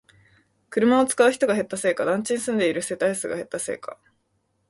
[0.71, 3.99] 車を使う人が減ったせいか、団地に住んでいる世帯数が減ったせいか